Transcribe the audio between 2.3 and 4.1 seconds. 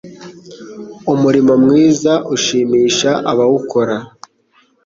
Ushimisha abawukora